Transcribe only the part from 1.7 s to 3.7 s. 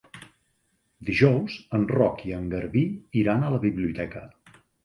en Roc i en Garbí iran a la